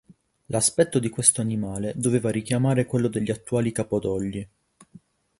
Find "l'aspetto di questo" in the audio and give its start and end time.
0.47-1.41